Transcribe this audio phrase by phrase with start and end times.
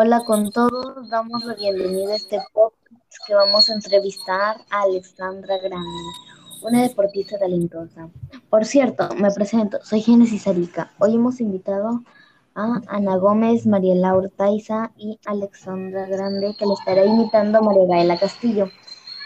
[0.00, 5.58] Hola con todos, damos la bienvenida a este podcast que vamos a entrevistar a Alexandra
[5.58, 6.02] Grande,
[6.62, 8.08] una deportista talentosa.
[8.48, 10.92] Por cierto, me presento, soy Génesis Arica.
[11.00, 12.04] Hoy hemos invitado
[12.54, 17.86] a Ana Gómez, María Laura Taiza y Alexandra Grande, que le estará imitando a María
[17.88, 18.70] Gaela Castillo.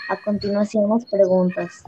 [0.09, 1.85] A continuación, las preguntas.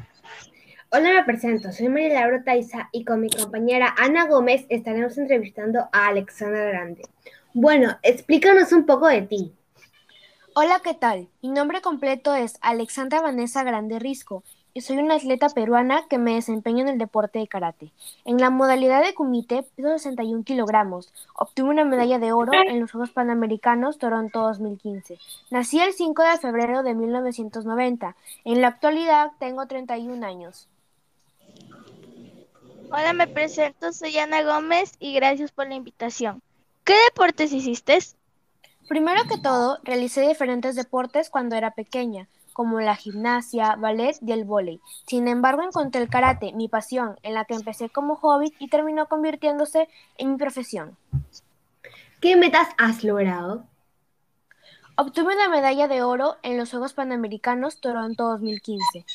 [0.92, 1.72] Hola, me presento.
[1.72, 7.00] Soy María Laura Taiza y con mi compañera Ana Gómez estaremos entrevistando a Alexandra Grande.
[7.56, 9.52] Bueno, explícanos un poco de ti.
[10.56, 11.28] Hola, ¿qué tal?
[11.40, 16.34] Mi nombre completo es Alexandra Vanessa Grande Risco y soy una atleta peruana que me
[16.34, 17.92] desempeño en el deporte de karate.
[18.24, 21.12] En la modalidad de kumite peso 61 kilogramos.
[21.36, 25.20] Obtuve una medalla de oro en los Juegos Panamericanos Toronto 2015.
[25.52, 28.16] Nací el 5 de febrero de 1990.
[28.44, 30.68] En la actualidad tengo 31 años.
[32.90, 36.42] Hola, me presento, soy Ana Gómez y gracias por la invitación.
[36.84, 37.98] ¿Qué deportes hiciste?
[38.88, 44.44] Primero que todo, realicé diferentes deportes cuando era pequeña, como la gimnasia, ballet y el
[44.44, 44.82] vóley.
[45.06, 49.06] Sin embargo, encontré el karate, mi pasión, en la que empecé como hobby y terminó
[49.06, 50.98] convirtiéndose en mi profesión.
[52.20, 53.64] ¿Qué metas has logrado?
[54.96, 59.06] Obtuve una medalla de oro en los Juegos Panamericanos Toronto 2015.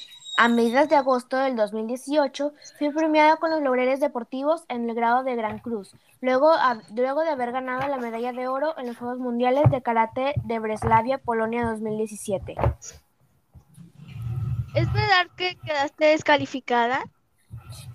[0.42, 5.26] A mediados de agosto del 2018 fui premiada con los laureles deportivos en el grado
[5.26, 6.54] de Gran Cruz, luego,
[6.96, 10.60] luego de haber ganado la medalla de oro en los Juegos Mundiales de Karate de
[10.60, 12.56] Breslavia, Polonia 2017.
[14.76, 17.04] ¿Es verdad que quedaste descalificada?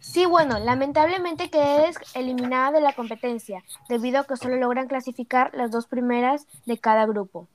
[0.00, 5.70] Sí, bueno, lamentablemente quedé eliminada de la competencia, debido a que solo logran clasificar las
[5.70, 7.48] dos primeras de cada grupo.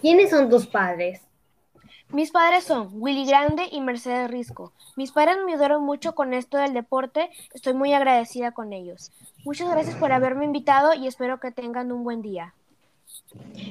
[0.00, 1.20] ¿Quiénes son tus padres?
[2.12, 4.74] Mis padres son Willy Grande y Mercedes Risco.
[4.96, 9.10] Mis padres me ayudaron mucho con esto del deporte, estoy muy agradecida con ellos.
[9.46, 12.52] Muchas gracias por haberme invitado y espero que tengan un buen día.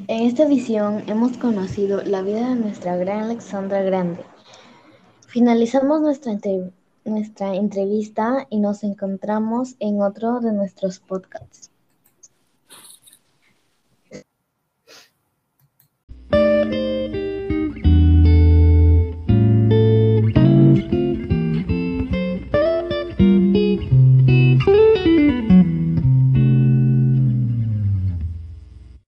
[0.07, 4.25] En esta edición hemos conocido la vida de nuestra gran Alexandra Grande.
[5.27, 6.33] Finalizamos nuestra,
[7.05, 11.69] nuestra entrevista y nos encontramos en otro de nuestros podcasts.